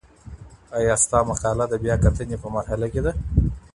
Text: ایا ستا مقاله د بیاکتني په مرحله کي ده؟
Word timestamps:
ایا 0.77 0.95
ستا 1.03 1.19
مقاله 1.29 1.65
د 1.69 1.73
بیاکتني 1.83 2.37
په 2.43 2.47
مرحله 2.55 2.87
کي 2.93 3.01
ده؟ 3.05 3.11